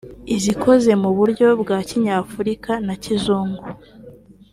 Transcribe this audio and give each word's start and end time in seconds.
izikoze 0.35 0.91
mu 1.01 1.09
buryo 1.17 1.47
bwa 1.61 1.77
kinyafurika 1.89 2.71
na 2.85 2.95
kizungu 3.03 3.63